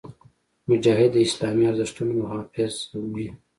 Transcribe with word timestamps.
مجاهد 0.69 1.09
د 1.13 1.17
اسلامي 1.27 1.63
ارزښتونو 1.71 2.11
محافظ 2.21 2.73
وي. 3.13 3.27